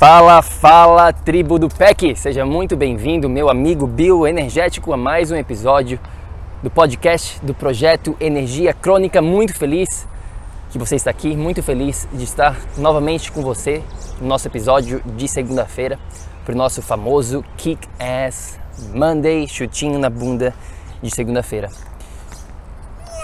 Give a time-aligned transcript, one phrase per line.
[0.00, 2.16] Fala, fala, tribo do PEC!
[2.16, 6.00] Seja muito bem-vindo, meu amigo bioenergético, a mais um episódio
[6.62, 9.20] do podcast do projeto Energia Crônica.
[9.20, 10.08] Muito feliz
[10.70, 13.82] que você está aqui, muito feliz de estar novamente com você
[14.18, 15.98] no nosso episódio de segunda-feira,
[16.46, 18.58] para o nosso famoso Kick Ass
[18.94, 20.54] Monday, chutinho na bunda
[21.02, 21.68] de segunda-feira.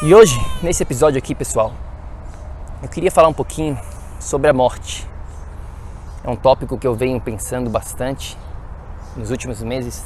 [0.03, 1.73] E hoje, nesse episódio aqui, pessoal,
[2.83, 3.79] eu queria falar um pouquinho
[4.21, 5.16] sobre a morte
[6.27, 8.37] é um tópico que eu venho pensando bastante
[9.17, 10.05] nos últimos meses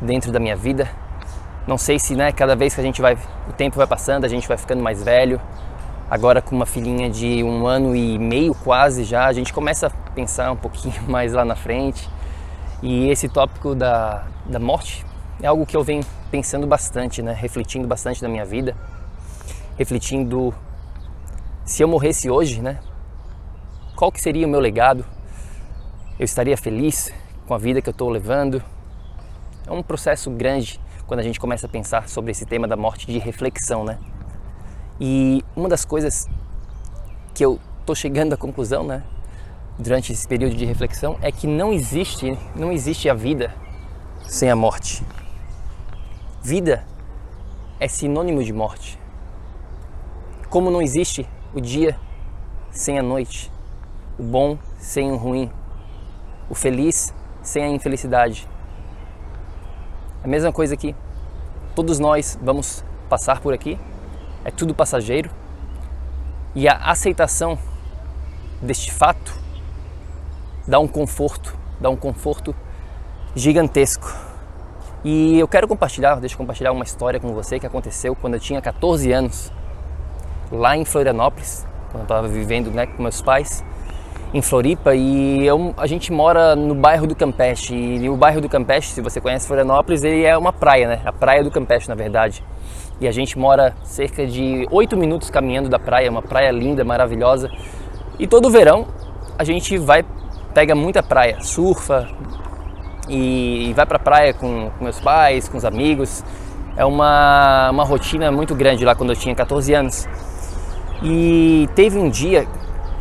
[0.00, 0.90] dentro da minha vida.
[1.68, 3.16] Não sei se, né, cada vez que a gente vai,
[3.48, 5.40] o tempo vai passando, a gente vai ficando mais velho.
[6.10, 9.90] Agora com uma filhinha de um ano e meio quase já, a gente começa a
[10.10, 12.10] pensar um pouquinho mais lá na frente.
[12.82, 15.06] E esse tópico da, da morte
[15.40, 18.74] é algo que eu venho pensando bastante, né, refletindo bastante na minha vida,
[19.78, 20.52] refletindo
[21.64, 22.80] se eu morresse hoje, né,
[23.94, 25.04] qual que seria o meu legado,
[26.22, 27.12] eu estaria feliz
[27.48, 28.62] com a vida que eu estou levando.
[29.66, 33.08] É um processo grande quando a gente começa a pensar sobre esse tema da morte
[33.08, 33.98] de reflexão, né?
[35.00, 36.28] E uma das coisas
[37.34, 39.02] que eu estou chegando à conclusão, né,
[39.76, 43.52] durante esse período de reflexão, é que não existe, não existe a vida
[44.22, 45.04] sem a morte.
[46.40, 46.84] Vida
[47.80, 48.96] é sinônimo de morte.
[50.48, 51.98] Como não existe o dia
[52.70, 53.50] sem a noite,
[54.16, 55.50] o bom sem o ruim,
[56.52, 58.46] o feliz sem a infelicidade.
[60.22, 60.94] A mesma coisa aqui.
[61.74, 63.80] Todos nós vamos passar por aqui,
[64.44, 65.30] é tudo passageiro.
[66.54, 67.58] E a aceitação
[68.60, 69.32] deste fato
[70.68, 72.54] dá um conforto, dá um conforto
[73.34, 74.14] gigantesco.
[75.02, 78.40] E eu quero compartilhar, deixa eu compartilhar uma história com você que aconteceu quando eu
[78.40, 79.50] tinha 14 anos,
[80.50, 83.64] lá em Florianópolis, quando eu estava vivendo né, com meus pais
[84.34, 88.48] em Floripa e eu, a gente mora no bairro do Campeche e o bairro do
[88.48, 91.00] Campeche, se você conhece Florianópolis, ele é uma praia, né?
[91.04, 92.42] A praia do Campeche, na verdade.
[92.98, 97.50] E a gente mora cerca de oito minutos caminhando da praia, uma praia linda, maravilhosa.
[98.18, 98.86] E todo verão
[99.38, 100.04] a gente vai,
[100.54, 102.08] pega muita praia, surfa
[103.08, 106.24] e, e vai pra praia com, com meus pais, com os amigos.
[106.74, 110.08] É uma, uma rotina muito grande lá quando eu tinha 14 anos.
[111.02, 112.46] E teve um dia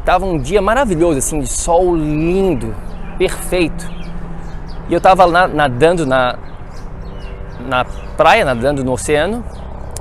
[0.06, 2.76] Tava um dia maravilhoso, assim, de sol lindo,
[3.18, 3.90] perfeito.
[4.90, 6.38] E eu tava nadando na,
[7.68, 7.86] na
[8.18, 9.44] praia, nadando no oceano.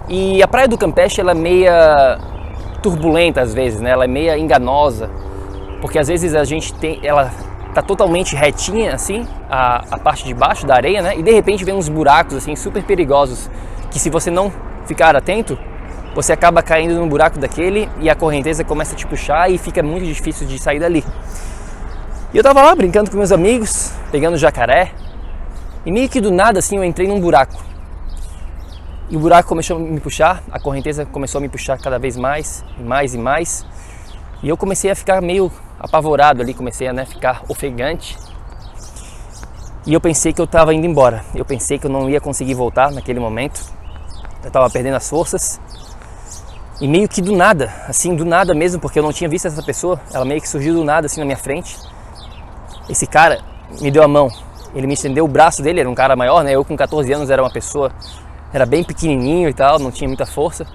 [0.09, 2.19] E a praia do Campeche, ela é meia
[2.83, 3.91] turbulenta às vezes, né?
[3.91, 5.11] Ela é meia enganosa.
[5.81, 7.31] Porque às vezes a gente tem, ela
[7.75, 11.19] tá totalmente retinha assim, a, a parte de baixo da areia, né?
[11.19, 13.49] E de repente vem uns buracos assim super perigosos
[13.91, 14.53] que se você não
[14.87, 15.59] ficar atento,
[16.15, 19.83] você acaba caindo num buraco daquele e a correnteza começa a te puxar e fica
[19.83, 21.05] muito difícil de sair dali.
[22.33, 24.93] E eu tava lá brincando com meus amigos, pegando jacaré,
[25.85, 27.63] e meio que do nada assim eu entrei num buraco.
[29.09, 32.17] E o buraco começou a me puxar, a correnteza começou a me puxar cada vez
[32.17, 33.67] mais, mais e mais.
[34.43, 38.17] E eu comecei a ficar meio apavorado ali, comecei a né, ficar ofegante.
[39.87, 41.25] E eu pensei que eu estava indo embora.
[41.35, 43.61] Eu pensei que eu não ia conseguir voltar naquele momento.
[44.43, 45.61] Eu estava perdendo as forças.
[46.81, 49.63] E meio que do nada, assim, do nada mesmo, porque eu não tinha visto essa
[49.63, 51.77] pessoa, ela meio que surgiu do nada, assim, na minha frente.
[52.89, 53.43] Esse cara
[53.83, 54.31] me deu a mão,
[54.75, 56.53] ele me estendeu o braço dele, era um cara maior, né?
[56.53, 57.93] Eu com 14 anos era uma pessoa,
[58.51, 60.67] era bem pequenininho e tal, não tinha muita força.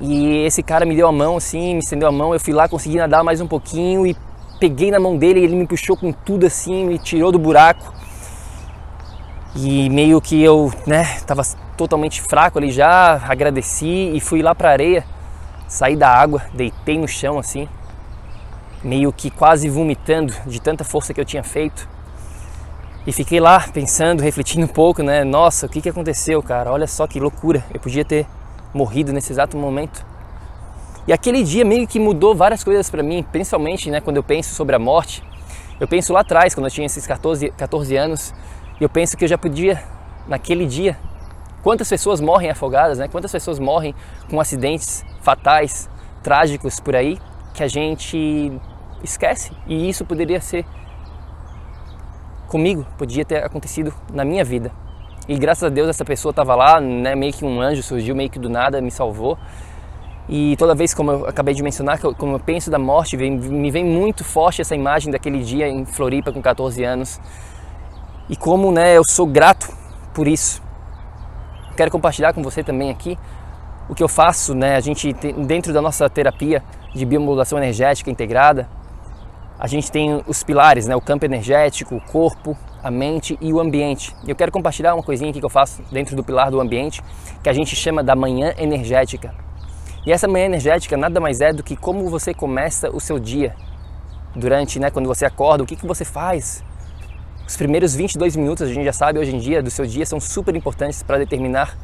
[0.00, 2.68] E esse cara me deu a mão assim, me estendeu a mão, eu fui lá,
[2.68, 4.16] consegui nadar mais um pouquinho e
[4.58, 7.94] peguei na mão dele, ele me puxou com tudo assim, me tirou do buraco.
[9.54, 11.42] E meio que eu, né, tava
[11.76, 15.04] totalmente fraco ali já, agradeci e fui lá pra areia,
[15.66, 17.68] saí da água, deitei no chão assim,
[18.82, 21.88] meio que quase vomitando de tanta força que eu tinha feito.
[23.04, 25.24] E fiquei lá pensando, refletindo um pouco, né?
[25.24, 26.70] Nossa, o que, que aconteceu, cara?
[26.70, 27.64] Olha só que loucura.
[27.74, 28.26] Eu podia ter
[28.72, 30.06] morrido nesse exato momento.
[31.06, 34.54] E aquele dia meio que mudou várias coisas para mim, principalmente né, quando eu penso
[34.54, 35.20] sobre a morte.
[35.80, 38.32] Eu penso lá atrás, quando eu tinha esses 14, 14 anos,
[38.80, 39.82] e eu penso que eu já podia,
[40.28, 40.96] naquele dia,
[41.62, 43.08] quantas pessoas morrem afogadas, né?
[43.08, 43.94] quantas pessoas morrem
[44.28, 45.88] com acidentes fatais,
[46.22, 47.18] trágicos por aí,
[47.54, 48.52] que a gente
[49.02, 49.52] esquece.
[49.66, 50.64] E isso poderia ser
[52.48, 54.70] comigo, podia ter acontecido na minha vida.
[55.28, 58.28] E graças a Deus essa pessoa estava lá, né, meio que um anjo surgiu meio
[58.28, 59.38] que do nada, me salvou.
[60.28, 63.84] E toda vez, como eu acabei de mencionar, como eu penso da morte, me vem
[63.84, 67.20] muito forte essa imagem daquele dia em Floripa com 14 anos.
[68.28, 69.68] E como né, eu sou grato
[70.14, 70.62] por isso.
[71.76, 73.18] Quero compartilhar com você também aqui
[73.88, 74.76] o que eu faço, né?
[74.76, 76.62] A gente dentro da nossa terapia
[76.94, 78.68] de biomodulação energética integrada,
[79.58, 80.96] a gente tem os pilares, né?
[80.96, 84.14] o campo energético, o corpo, a mente e o ambiente.
[84.24, 87.00] E eu quero compartilhar uma coisinha aqui que eu faço dentro do pilar do ambiente,
[87.42, 89.32] que a gente chama da manhã energética.
[90.04, 93.54] E essa manhã energética nada mais é do que como você começa o seu dia.
[94.34, 96.64] Durante, né, quando você acorda, o que, que você faz?
[97.46, 100.20] Os primeiros 22 minutos, a gente já sabe hoje em dia, do seu dia são
[100.20, 101.76] super importantes para determinar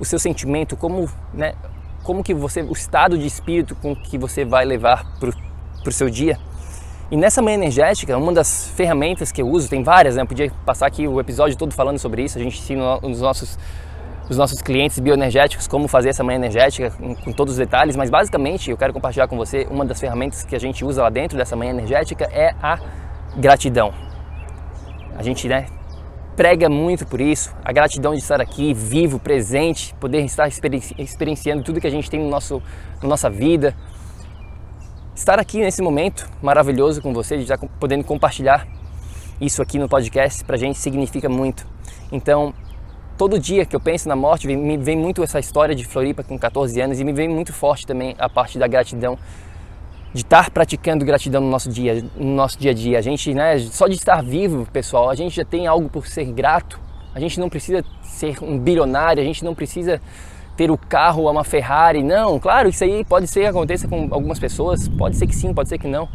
[0.00, 1.54] o seu sentimento, como, né,
[2.02, 5.30] como que você, o estado de espírito com que você vai levar para
[5.88, 6.38] o seu dia.
[7.10, 10.22] E nessa manhã energética, uma das ferramentas que eu uso, tem várias, né?
[10.22, 13.58] Eu podia passar aqui o episódio todo falando sobre isso, a gente ensina os nossos,
[14.30, 18.08] os nossos clientes bioenergéticos como fazer essa manhã energética com, com todos os detalhes, mas
[18.08, 21.36] basicamente eu quero compartilhar com você uma das ferramentas que a gente usa lá dentro
[21.36, 22.78] dessa manhã energética é a
[23.36, 23.92] gratidão.
[25.16, 25.66] A gente, né,
[26.36, 31.80] prega muito por isso, a gratidão de estar aqui, vivo, presente, poder estar experienciando tudo
[31.80, 32.62] que a gente tem no nosso,
[33.02, 33.76] na nossa vida,
[35.14, 38.66] estar aqui nesse momento maravilhoso com você, de estar podendo compartilhar
[39.40, 41.66] isso aqui no podcast, para a gente significa muito.
[42.10, 42.54] Então,
[43.18, 46.38] todo dia que eu penso na morte, me vem muito essa história de Floripa com
[46.38, 49.18] 14 anos e me vem muito forte também a parte da gratidão,
[50.12, 52.98] de estar praticando gratidão no nosso dia, no nosso dia a dia.
[52.98, 56.26] A gente, né, só de estar vivo, pessoal, a gente já tem algo por ser
[56.26, 56.78] grato.
[57.14, 60.00] A gente não precisa ser um bilionário, a gente não precisa
[60.56, 62.02] ter o carro, uma Ferrari.
[62.02, 65.52] Não, claro, isso aí pode ser que aconteça com algumas pessoas, pode ser que sim,
[65.52, 66.08] pode ser que não.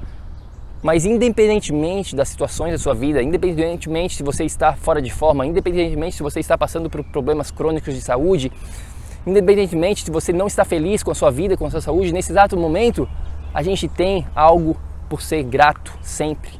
[0.81, 6.15] Mas independentemente das situações da sua vida, independentemente se você está fora de forma, independentemente
[6.15, 8.51] se você está passando por problemas crônicos de saúde,
[9.25, 12.31] independentemente se você não está feliz com a sua vida, com a sua saúde, nesse
[12.31, 13.09] exato momento,
[13.53, 14.77] a gente tem algo
[15.09, 16.51] por ser grato sempre.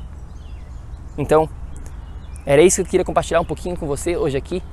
[1.17, 1.49] Então,
[2.45, 4.63] era isso que eu queria compartilhar um pouquinho com você hoje aqui.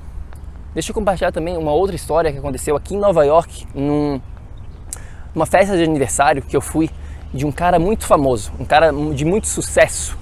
[0.73, 4.21] Deixa eu compartilhar também uma outra história que aconteceu aqui em Nova York, num,
[5.35, 6.91] numa festa de aniversário que eu fui
[7.33, 10.17] de um cara muito famoso, um cara de muito sucesso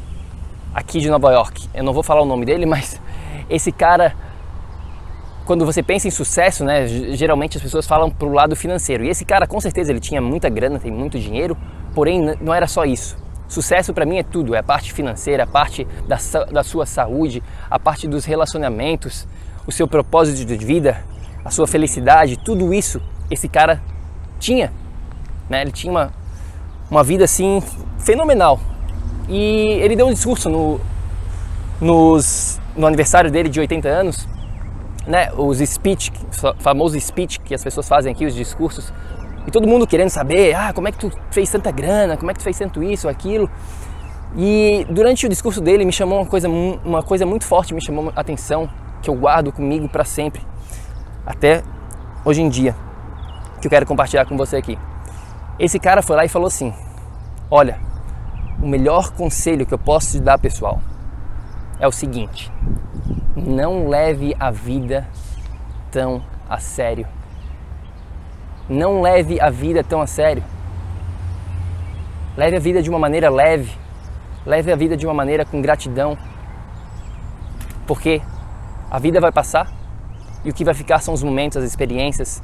[0.75, 1.69] aqui de Nova York.
[1.75, 3.01] Eu não vou falar o nome dele, mas
[3.51, 4.15] esse cara,
[5.45, 9.05] quando você pensa em sucesso, né, geralmente as pessoas falam pro lado financeiro.
[9.05, 11.57] E esse cara, com certeza, ele tinha muita grana, tem muito dinheiro,
[11.95, 13.17] porém não era só isso.
[13.49, 16.17] Sucesso para mim é tudo, é a parte financeira, a parte da,
[16.51, 19.27] da sua saúde, a parte dos relacionamentos,
[19.67, 21.05] o seu propósito de vida,
[21.45, 23.01] a sua felicidade, tudo isso
[23.31, 23.83] esse cara
[24.39, 24.73] tinha.
[25.49, 25.63] Né?
[25.63, 26.13] Ele tinha uma,
[26.91, 27.63] uma vida assim
[27.99, 28.61] fenomenal.
[29.29, 30.81] E ele deu um discurso no,
[31.81, 34.29] nos, no aniversário dele de 80 anos,
[35.07, 35.31] né?
[35.37, 36.13] os speech,
[36.59, 38.93] famosos speech que as pessoas fazem aqui, os discursos,
[39.47, 42.35] e todo mundo querendo saber, ah, como é que tu fez tanta grana, como é
[42.35, 43.51] que tu fez tanto isso, aquilo.
[44.37, 48.13] E durante o discurso dele me chamou uma coisa, uma coisa muito forte, me chamou
[48.15, 48.71] a atenção,
[49.03, 50.41] que eu guardo comigo para sempre,
[51.27, 51.63] até
[52.25, 52.75] hoje em dia,
[53.61, 54.79] que eu quero compartilhar com você aqui.
[55.59, 56.73] Esse cara foi lá e falou assim:
[57.51, 57.79] Olha,
[58.63, 60.81] o melhor conselho que eu posso te dar, pessoal,
[61.83, 62.51] é o seguinte:
[63.37, 65.07] não leve a vida
[65.91, 67.07] tão a sério.
[68.69, 70.45] Não leve a vida tão a sério.
[72.37, 73.77] Leve a vida de uma maneira leve.
[74.47, 76.17] Leve a vida de uma maneira com gratidão.
[77.85, 78.23] Porque
[78.89, 79.71] a vida vai passar
[80.45, 82.43] e o que vai ficar são os momentos, as experiências,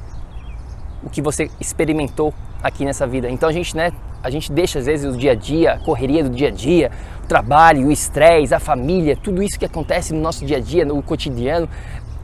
[1.01, 3.29] o que você experimentou aqui nessa vida.
[3.29, 3.91] Então a gente, né,
[4.21, 6.91] a gente deixa às vezes o dia a dia, a correria do dia a dia,
[7.29, 11.01] trabalho, o estresse, a família, tudo isso que acontece no nosso dia a dia, no
[11.01, 11.69] cotidiano,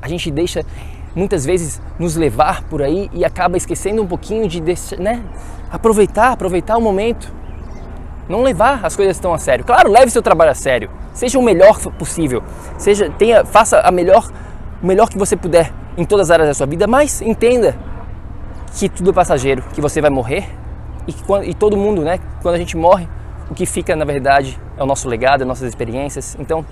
[0.01, 0.65] a gente deixa
[1.15, 4.61] muitas vezes nos levar por aí e acaba esquecendo um pouquinho de
[4.99, 5.23] né,
[5.71, 7.33] aproveitar, aproveitar o momento.
[8.27, 9.63] Não levar as coisas tão a sério.
[9.63, 10.89] Claro, leve seu trabalho a sério.
[11.13, 12.43] Seja o melhor possível.
[12.77, 14.29] Seja, tenha, faça a melhor,
[14.81, 17.77] o melhor que você puder em todas as áreas da sua vida, mas entenda
[18.73, 20.49] que tudo é passageiro, que você vai morrer
[21.07, 23.07] e que e todo mundo, né, quando a gente morre,
[23.49, 26.35] o que fica na verdade é o nosso legado, as nossas experiências.
[26.39, 26.65] Então,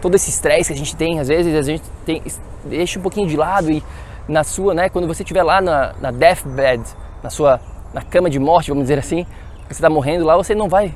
[0.00, 2.22] todo esse estresse que a gente tem, às vezes a gente tem,
[2.64, 3.82] deixa um pouquinho de lado e
[4.28, 6.82] na sua, né, quando você estiver lá na, na deathbed,
[7.22, 7.60] na sua
[7.94, 9.24] na cama de morte, vamos dizer assim,
[9.66, 10.94] você está morrendo lá, você não vai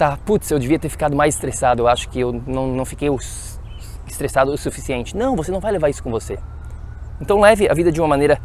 [0.00, 3.10] tá, putz, eu devia ter ficado mais estressado, eu acho que eu não, não fiquei
[4.08, 5.14] estressado o suficiente.
[5.14, 6.38] Não, você não vai levar isso com você.
[7.20, 8.40] Então leve a vida de uma maneira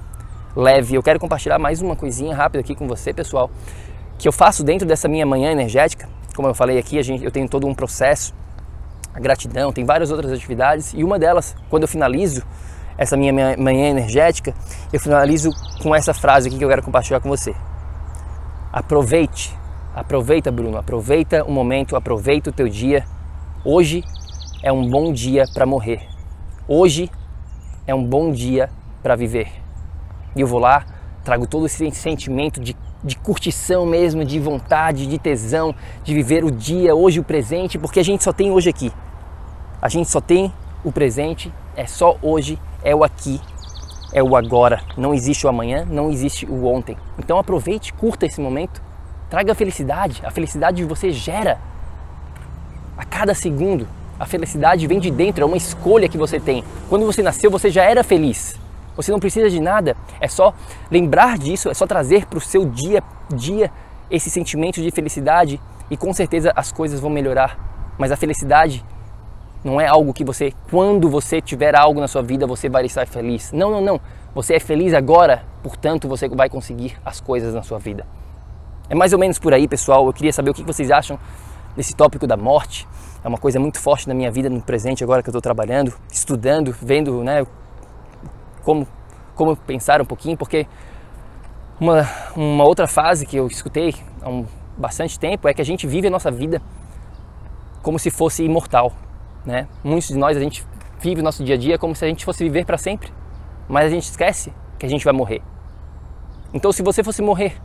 [0.54, 0.96] leve.
[0.96, 3.50] Eu quero compartilhar mais uma coisinha rápida aqui com você, pessoal,
[4.18, 6.08] que eu faço dentro dessa minha manhã energética.
[6.36, 8.34] Como eu falei aqui, a gente, eu tenho todo um processo,
[9.14, 12.44] a gratidão, tem várias outras atividades e uma delas, quando eu finalizo
[12.98, 14.54] essa minha manhã energética,
[14.92, 17.56] eu finalizo com essa frase aqui que eu quero compartilhar com você.
[18.72, 19.58] Aproveite,
[19.94, 23.06] aproveita, Bruno, aproveita o momento, aproveita o teu dia.
[23.64, 24.04] Hoje
[24.62, 26.08] é um bom dia para morrer.
[26.68, 27.10] Hoje
[27.88, 28.70] é um bom dia
[29.02, 29.52] para viver.
[30.36, 30.86] E eu vou lá,
[31.24, 36.50] trago todo esse sentimento de, de curtição mesmo, de vontade, de tesão, de viver o
[36.50, 38.92] dia, hoje o presente, porque a gente só tem hoje aqui.
[39.80, 40.52] A gente só tem
[40.84, 43.40] o presente, é só hoje, é o aqui,
[44.12, 44.82] é o agora.
[44.98, 46.98] Não existe o amanhã, não existe o ontem.
[47.20, 48.82] Então aproveite, curta esse momento,
[49.30, 50.24] traga a felicidade.
[50.26, 51.60] A felicidade você gera
[52.98, 53.88] a cada segundo.
[54.20, 56.64] A felicidade vem de dentro, é uma escolha que você tem.
[56.90, 58.58] Quando você nasceu, você já era feliz.
[58.96, 60.54] Você não precisa de nada, é só
[60.90, 63.72] lembrar disso, é só trazer para o seu dia dia
[64.10, 65.60] esse sentimento de felicidade
[65.90, 67.58] e com certeza as coisas vão melhorar.
[67.98, 68.86] Mas a felicidade
[69.64, 73.08] não é algo que você, quando você tiver algo na sua vida, você vai estar
[73.08, 73.52] feliz.
[73.52, 74.02] Não, não, não.
[74.34, 78.06] Você é feliz agora, portanto você vai conseguir as coisas na sua vida.
[78.90, 80.06] É mais ou menos por aí, pessoal.
[80.06, 81.18] Eu queria saber o que vocês acham
[81.76, 82.88] desse tópico da morte
[83.26, 85.92] é uma coisa muito forte na minha vida no presente agora que eu estou trabalhando,
[86.12, 87.44] estudando, vendo, né,
[88.66, 88.86] como
[89.36, 90.66] como pensar um pouquinho, porque
[91.80, 94.46] uma, uma outra fase que eu escutei há um,
[94.78, 96.62] bastante tempo é que a gente vive a nossa vida
[97.84, 98.94] como se fosse imortal,
[99.46, 99.68] né?
[99.84, 100.66] Muitos de nós a gente
[101.00, 103.12] vive o nosso dia a dia como se a gente fosse viver para sempre,
[103.68, 105.42] mas a gente esquece que a gente vai morrer.
[106.54, 107.58] Então, se você fosse morrer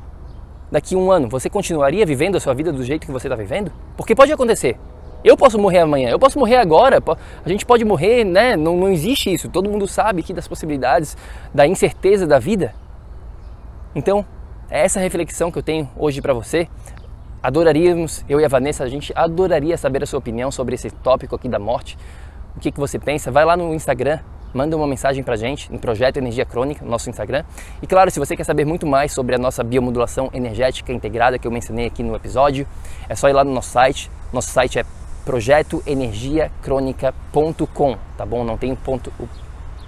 [0.71, 3.37] daqui a um ano, você continuaria vivendo a sua vida do jeito que você está
[3.37, 3.73] vivendo?
[3.97, 4.77] Porque pode acontecer.
[5.23, 7.03] Eu posso morrer amanhã, eu posso morrer agora,
[7.45, 8.57] a gente pode morrer, né?
[8.57, 9.51] Não, não existe isso.
[9.51, 11.17] Todo mundo sabe aqui das possibilidades,
[11.53, 12.75] da incerteza da vida.
[13.95, 14.25] Então,
[14.71, 16.69] é essa reflexão que eu tenho hoje para você.
[17.43, 21.35] Adoraríamos, eu e a Vanessa, a gente adoraria saber a sua opinião sobre esse tópico
[21.35, 21.99] aqui da morte.
[22.57, 23.31] O que, que você pensa?
[23.31, 24.21] Vai lá no Instagram,
[24.55, 27.45] manda uma mensagem pra gente no Projeto Energia Crônica, no nosso Instagram.
[27.83, 31.47] E claro, se você quer saber muito mais sobre a nossa biomodulação energética integrada que
[31.47, 32.67] eu mencionei aqui no episódio,
[33.09, 34.11] é só ir lá no nosso site.
[34.33, 34.85] Nosso site é
[35.25, 38.45] projetoenergiacronica.com, tá bom?
[38.45, 39.13] Não tem ponto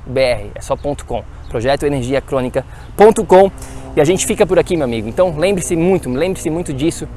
[0.07, 1.25] BR, é só ponto .com.
[1.49, 3.51] projetoenergiacronica.com
[3.95, 5.09] e a gente fica por aqui, meu amigo.
[5.09, 7.09] Então, lembre-se muito, lembre-se muito disso.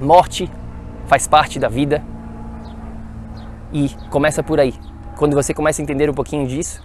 [0.00, 0.50] Morte
[1.06, 2.02] faz parte da vida
[3.72, 4.74] e começa por aí.
[5.16, 6.82] Quando você começa a entender um pouquinho disso,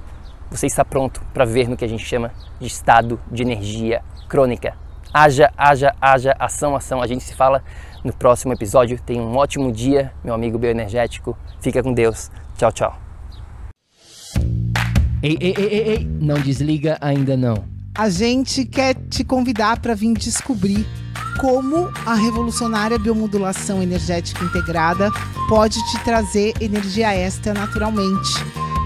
[0.52, 4.76] você está pronto para ver no que a gente chama de estado de energia crônica.
[5.12, 7.02] Haja, haja, haja, ação, ação.
[7.02, 7.64] A gente se fala
[8.04, 9.00] no próximo episódio.
[9.06, 11.38] Tenha um ótimo dia, meu amigo bioenergético.
[11.62, 12.30] Fica com Deus.
[12.58, 13.00] Tchau, tchau.
[15.22, 17.64] Ei, ei, ei, ei, ei, não desliga ainda não.
[17.98, 20.86] A gente quer te convidar para vir descobrir
[21.40, 25.10] como a revolucionária biomodulação energética integrada
[25.48, 28.30] pode te trazer energia extra naturalmente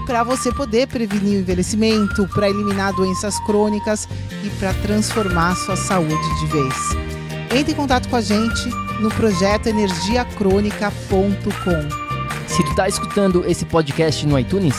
[0.06, 4.08] para você poder prevenir o envelhecimento, para eliminar doenças crônicas
[4.44, 7.13] e para transformar sua saúde de vez.
[7.54, 8.68] Entre em contato com a gente
[9.00, 12.48] no projeto energiacrônica.com.
[12.48, 14.74] Se tu tá escutando esse podcast no iTunes,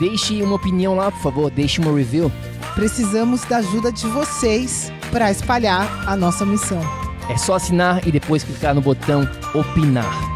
[0.00, 2.30] deixe uma opinião lá, por favor, deixe uma review.
[2.74, 6.80] Precisamos da ajuda de vocês para espalhar a nossa missão.
[7.28, 10.35] É só assinar e depois clicar no botão opinar.